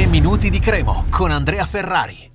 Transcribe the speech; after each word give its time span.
3 0.00 0.08
minuti 0.08 0.48
di 0.48 0.60
Cremo 0.60 1.04
con 1.10 1.30
Andrea 1.30 1.66
Ferrari. 1.66 2.32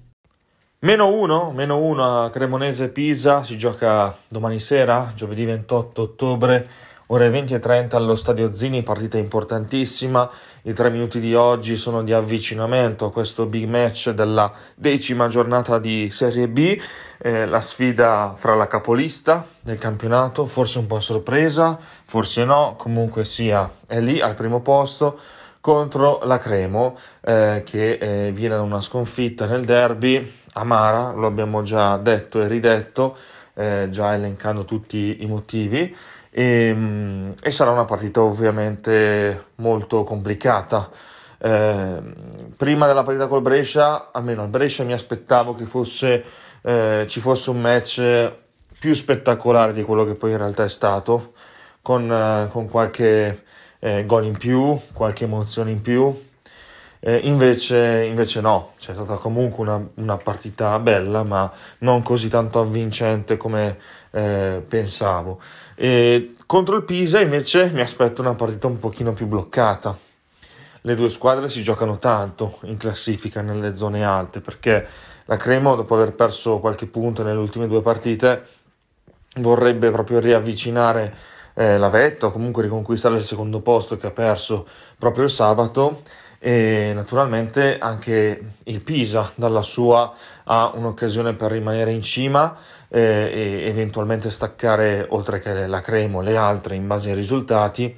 Meno 0.81 1.07
1, 1.07 1.51
meno 1.51 1.79
1 1.79 2.25
a 2.25 2.29
Cremonese 2.29 2.89
Pisa, 2.89 3.43
si 3.43 3.57
gioca 3.57 4.15
domani 4.27 4.59
sera, 4.59 5.11
giovedì 5.15 5.45
28 5.45 6.01
ottobre, 6.03 6.69
ore 7.07 7.27
20 7.31 7.55
e 7.55 7.59
30 7.59 7.97
allo 7.97 8.15
Stadio 8.15 8.53
Zini, 8.53 8.83
partita 8.83 9.17
importantissima. 9.17 10.29
I 10.61 10.73
tre 10.73 10.91
minuti 10.91 11.19
di 11.19 11.33
oggi 11.33 11.75
sono 11.75 12.03
di 12.03 12.13
avvicinamento 12.13 13.05
a 13.05 13.11
questo 13.11 13.47
big 13.47 13.67
match 13.67 14.11
della 14.11 14.53
decima 14.75 15.27
giornata 15.27 15.79
di 15.79 16.11
Serie 16.11 16.47
B, 16.47 16.79
eh, 17.17 17.47
la 17.47 17.61
sfida 17.61 18.35
fra 18.37 18.53
la 18.53 18.67
capolista 18.67 19.43
del 19.59 19.79
campionato, 19.79 20.45
forse 20.45 20.77
un 20.77 20.85
po' 20.85 20.99
sorpresa, 20.99 21.79
forse 22.05 22.45
no, 22.45 22.75
comunque 22.77 23.25
sia, 23.25 23.67
è 23.87 23.99
lì 23.99 24.21
al 24.21 24.35
primo 24.35 24.61
posto 24.61 25.19
contro 25.65 26.19
la 26.25 26.37
Cremo 26.37 26.95
eh, 27.21 27.63
che 27.65 27.93
eh, 27.93 28.31
viene 28.31 28.53
da 28.53 28.61
una 28.61 28.81
sconfitta 28.81 29.47
nel 29.47 29.65
derby 29.65 30.31
amara, 30.53 31.11
lo 31.13 31.25
abbiamo 31.25 31.63
già 31.63 31.97
detto 31.97 32.39
e 32.39 32.47
ridetto, 32.47 33.17
eh, 33.55 33.87
già 33.89 34.13
elencando 34.13 34.63
tutti 34.63 35.23
i 35.23 35.25
motivi 35.25 35.95
e, 36.29 36.71
mm, 36.71 37.31
e, 37.41 37.49
sarà 37.49 37.71
una 37.71 37.85
partita 37.85 38.21
ovviamente 38.21 39.45
molto 39.55 40.03
complicata. 40.03 40.87
Eh, 41.39 42.01
prima 42.55 42.85
della 42.85 43.01
partita 43.01 43.25
col 43.25 43.41
Brescia, 43.41 44.11
almeno 44.11 44.43
al 44.43 44.49
Brescia 44.49 44.83
mi 44.83 44.93
aspettavo 44.93 45.55
che 45.55 45.65
fosse, 45.65 46.23
eh, 46.61 47.05
ci 47.07 47.19
fosse 47.19 47.49
un 47.49 47.59
match 47.59 48.31
più 48.77 48.93
spettacolare 48.93 49.73
di 49.73 49.81
quello 49.81 50.05
che 50.05 50.13
poi 50.13 50.29
in 50.29 50.37
realtà 50.37 50.63
è 50.63 50.69
stato, 50.69 51.33
con, 51.81 52.11
eh, 52.11 52.49
con 52.51 52.69
qualche 52.69 53.45
eh, 53.85 54.03
gol 54.07 54.25
in 54.25 54.35
più, 54.35 54.79
qualche 54.93 55.25
emozione 55.25 55.69
in 55.69 55.81
più. 55.81 56.11
Eh, 56.99 57.17
invece, 57.17 58.03
invece, 58.05 58.41
no, 58.41 58.71
c'è 58.79 58.93
stata 58.93 59.17
comunque 59.17 59.61
una, 59.63 59.87
una, 59.95 60.17
partita 60.17 60.79
bella, 60.79 61.21
ma 61.21 61.51
non 61.79 62.01
così 62.01 62.27
tanto 62.27 62.59
avvincente 62.59 63.37
come 63.37 63.77
eh, 64.09 64.63
pensavo. 64.67 65.39
E 65.75 66.33
contro 66.47 66.77
il 66.77 66.83
Pisa 66.83 67.19
invece 67.19 67.69
mi 67.71 67.81
aspetto 67.81 68.21
una 68.21 68.33
partita 68.33 68.65
un 68.65 68.79
pochino 68.79 69.13
più 69.13 69.27
bloccata. 69.27 69.95
Le 70.81 70.95
due 70.95 71.09
squadre 71.09 71.47
si 71.47 71.61
giocano 71.61 71.99
tanto 71.99 72.57
in 72.63 72.77
classifica 72.77 73.41
nelle 73.41 73.75
zone 73.75 74.03
alte 74.03 74.39
perché 74.39 74.87
la 75.25 75.37
Cremo, 75.37 75.75
dopo 75.75 75.93
aver 75.93 76.13
perso 76.13 76.57
qualche 76.57 76.87
punto 76.87 77.21
nelle 77.21 77.39
ultime 77.39 77.67
due 77.67 77.83
partite, 77.83 78.45
vorrebbe 79.35 79.91
proprio 79.91 80.19
riavvicinare 80.19 81.34
eh, 81.55 81.77
la 81.77 81.89
vetta 81.89 82.27
o 82.27 82.31
comunque 82.31 82.63
riconquistare 82.63 83.15
il 83.15 83.23
secondo 83.23 83.61
posto 83.61 83.97
che 83.97 84.07
ha 84.07 84.11
perso 84.11 84.67
proprio 84.97 85.23
il 85.23 85.29
sabato. 85.29 86.03
E 86.37 86.91
naturalmente 86.93 87.79
anche 87.79 88.43
il 88.65 88.81
Pisa 88.81 89.31
dalla 89.33 89.63
sua 89.63 90.13
ha 90.43 90.71
un'occasione 90.75 91.33
per 91.33 91.51
rimanere 91.51 91.89
in 91.89 92.03
cima 92.03 92.55
eh, 92.87 93.01
e 93.33 93.67
eventualmente 93.67 94.29
staccare 94.29 95.07
oltre 95.09 95.39
che 95.39 95.65
la 95.65 95.81
Cremo 95.81 96.21
le 96.21 96.37
altre 96.37 96.75
in 96.75 96.85
base 96.85 97.09
ai 97.09 97.15
risultati. 97.15 97.97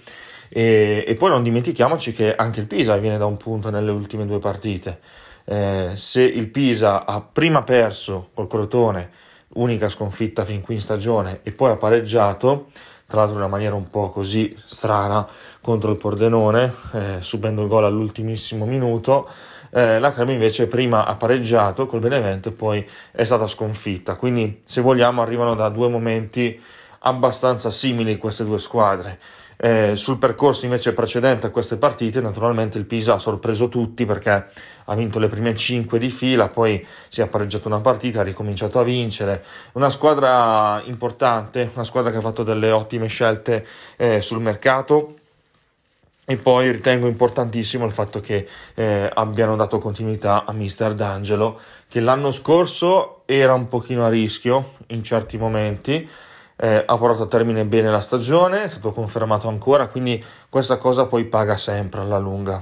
E, 0.49 1.03
e, 1.05 1.15
poi 1.15 1.29
non 1.29 1.43
dimentichiamoci 1.43 2.13
che 2.13 2.33
anche 2.35 2.61
il 2.61 2.67
Pisa 2.67 2.95
viene 2.95 3.17
da 3.17 3.25
un 3.25 3.35
punto 3.35 3.69
nelle 3.69 3.91
ultime 3.91 4.25
due 4.25 4.39
partite. 4.39 4.99
Eh, 5.43 5.91
se 5.95 6.21
il 6.21 6.47
Pisa 6.47 7.05
ha 7.05 7.19
prima 7.21 7.63
perso 7.63 8.29
col 8.33 8.47
Crotone 8.47 9.09
unica 9.53 9.89
sconfitta 9.89 10.45
fin 10.45 10.61
qui 10.61 10.75
in 10.75 10.81
stagione 10.81 11.39
e 11.43 11.51
poi 11.51 11.71
ha 11.71 11.77
pareggiato 11.77 12.67
tra 13.07 13.19
l'altro 13.19 13.37
in 13.37 13.43
una 13.43 13.51
maniera 13.51 13.73
un 13.73 13.89
po' 13.89 14.09
così 14.09 14.53
strana 14.65 15.25
contro 15.61 15.91
il 15.91 15.97
Pordenone, 15.97 16.73
eh, 16.91 17.17
subendo 17.21 17.61
il 17.61 17.69
gol 17.69 17.85
all'ultimissimo 17.85 18.65
minuto. 18.65 19.29
Eh, 19.71 19.97
la 19.99 20.11
Crema 20.11 20.33
invece 20.33 20.67
prima 20.67 21.05
ha 21.05 21.15
pareggiato 21.15 21.85
col 21.85 22.01
Benevento 22.01 22.49
e 22.49 22.51
poi 22.51 22.85
è 23.11 23.23
stata 23.23 23.47
sconfitta. 23.47 24.15
Quindi, 24.15 24.61
se 24.65 24.81
vogliamo, 24.81 25.21
arrivano 25.21 25.55
da 25.55 25.69
due 25.69 25.87
momenti 25.87 26.59
abbastanza 26.99 27.71
simili 27.71 28.17
queste 28.17 28.43
due 28.43 28.59
squadre. 28.59 29.19
Eh, 29.59 29.95
sul 29.95 30.19
percorso 30.19 30.65
invece 30.65 30.93
precedente 30.93 31.47
a 31.47 31.49
queste 31.49 31.77
partite, 31.77 32.21
naturalmente 32.21 32.77
il 32.77 32.85
Pisa 32.85 33.15
ha 33.15 33.19
sorpreso 33.19 33.69
tutti 33.69 34.05
perché 34.05 34.45
ha 34.85 34.95
vinto 34.95 35.17
le 35.17 35.27
prime 35.27 35.55
5 35.55 35.97
di 35.97 36.11
fila, 36.11 36.47
poi 36.47 36.85
si 37.09 37.21
è 37.21 37.27
pareggiato 37.27 37.67
una 37.67 37.79
partita, 37.79 38.21
ha 38.21 38.23
ricominciato 38.23 38.79
a 38.79 38.83
vincere. 38.83 39.43
Una 39.73 39.89
squadra 39.89 40.81
importante, 40.85 41.71
una 41.73 41.83
squadra 41.83 42.11
che 42.11 42.17
ha 42.17 42.21
fatto 42.21 42.43
delle 42.43 42.69
ottime 42.69 43.07
scelte 43.07 43.65
eh, 43.97 44.21
sul 44.21 44.41
mercato. 44.41 45.15
E 46.29 46.35
poi 46.35 46.69
ritengo 46.71 47.07
importantissimo 47.07 47.85
il 47.85 47.93
fatto 47.93 48.19
che 48.19 48.45
eh, 48.75 49.09
abbiano 49.13 49.55
dato 49.55 49.77
continuità 49.77 50.43
a 50.45 50.51
Mister 50.51 50.93
D'Angelo, 50.93 51.57
che 51.87 52.01
l'anno 52.01 52.31
scorso 52.31 53.21
era 53.25 53.53
un 53.53 53.69
pochino 53.69 54.05
a 54.05 54.09
rischio 54.09 54.73
in 54.87 55.05
certi 55.05 55.37
momenti, 55.37 56.05
eh, 56.57 56.83
ha 56.85 56.97
portato 56.97 57.23
a 57.23 57.27
termine 57.27 57.63
bene 57.65 57.89
la 57.89 57.99
stagione, 57.99 58.63
è 58.63 58.67
stato 58.67 58.91
confermato 58.91 59.47
ancora, 59.47 59.87
quindi 59.87 60.23
questa 60.49 60.77
cosa 60.77 61.05
poi 61.05 61.25
paga 61.25 61.55
sempre 61.55 62.01
alla 62.01 62.17
lunga. 62.17 62.61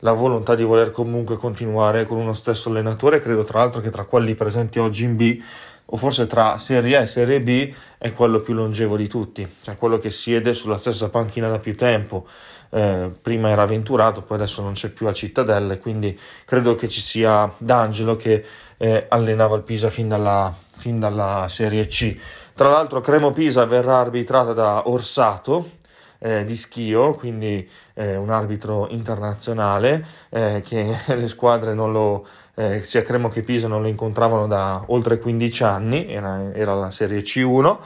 La 0.00 0.12
volontà 0.12 0.54
di 0.54 0.64
voler 0.64 0.90
comunque 0.90 1.36
continuare 1.36 2.06
con 2.06 2.18
uno 2.18 2.34
stesso 2.34 2.68
allenatore, 2.68 3.20
credo 3.20 3.44
tra 3.44 3.60
l'altro 3.60 3.80
che 3.80 3.90
tra 3.90 4.04
quelli 4.04 4.34
presenti 4.34 4.78
oggi 4.78 5.04
in 5.04 5.16
B, 5.16 5.40
o 5.86 5.96
forse 5.96 6.26
tra 6.26 6.58
Serie 6.58 6.96
A 6.96 7.00
e 7.02 7.06
Serie 7.06 7.40
B, 7.40 7.72
è 7.98 8.12
quello 8.12 8.40
più 8.40 8.54
longevo 8.54 8.96
di 8.96 9.08
tutti, 9.08 9.46
cioè 9.62 9.76
quello 9.76 9.98
che 9.98 10.10
siede 10.10 10.54
sulla 10.54 10.78
stessa 10.78 11.08
panchina 11.08 11.48
da 11.48 11.58
più 11.58 11.76
tempo. 11.76 12.26
Eh, 12.70 13.10
prima 13.20 13.50
era 13.50 13.62
avventurato, 13.62 14.22
poi 14.22 14.38
adesso 14.38 14.62
non 14.62 14.72
c'è 14.72 14.88
più 14.88 15.06
a 15.06 15.12
Cittadelle, 15.12 15.78
quindi 15.78 16.18
credo 16.46 16.74
che 16.74 16.88
ci 16.88 17.02
sia 17.02 17.52
D'Angelo 17.58 18.16
che 18.16 18.44
eh, 18.78 19.06
allenava 19.08 19.56
il 19.56 19.62
Pisa 19.62 19.90
fin 19.90 20.08
dalla, 20.08 20.52
fin 20.74 20.98
dalla 20.98 21.46
Serie 21.48 21.86
C. 21.86 22.16
Tra 22.54 22.68
l'altro 22.68 23.00
Cremo 23.00 23.32
Pisa 23.32 23.64
verrà 23.64 23.98
arbitrata 23.98 24.52
da 24.52 24.88
Orsato 24.88 25.80
eh, 26.18 26.44
di 26.44 26.54
Schio, 26.54 27.14
quindi 27.14 27.68
eh, 27.94 28.16
un 28.16 28.30
arbitro 28.30 28.86
internazionale 28.90 30.06
eh, 30.28 30.62
che 30.64 30.96
le 31.16 31.28
squadre 31.28 31.74
non 31.74 31.92
lo, 31.92 32.26
eh, 32.54 32.82
sia 32.84 33.02
Cremo 33.02 33.28
che 33.28 33.42
Pisa 33.42 33.68
non 33.68 33.82
lo 33.82 33.88
incontravano 33.88 34.46
da 34.46 34.84
oltre 34.88 35.18
15 35.18 35.64
anni, 35.64 36.06
era, 36.08 36.52
era 36.54 36.74
la 36.74 36.90
serie 36.90 37.20
C1 37.20 37.78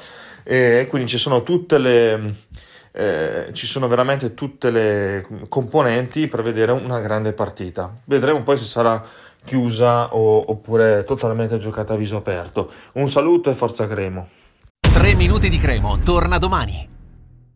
e 0.42 0.86
quindi 0.88 1.08
ci 1.08 1.18
sono 1.18 1.42
tutte 1.42 1.78
le... 1.78 2.34
Eh, 2.98 3.50
ci 3.52 3.66
sono 3.66 3.88
veramente 3.88 4.32
tutte 4.32 4.70
le 4.70 5.26
componenti 5.50 6.28
per 6.28 6.40
vedere 6.40 6.72
una 6.72 6.98
grande 6.98 7.34
partita. 7.34 7.94
Vedremo 8.04 8.42
poi 8.42 8.56
se 8.56 8.64
sarà 8.64 9.04
chiusa 9.44 10.14
o, 10.14 10.50
oppure 10.50 11.04
totalmente 11.04 11.58
giocata 11.58 11.92
a 11.92 11.96
viso 11.96 12.16
aperto. 12.16 12.72
Un 12.92 13.10
saluto 13.10 13.50
e 13.50 13.54
forza 13.54 13.86
Cremo. 13.86 14.26
3 15.06 15.14
minuti 15.14 15.48
di 15.48 15.56
Cremo 15.56 16.00
torna 16.00 16.36
domani. 16.36 16.95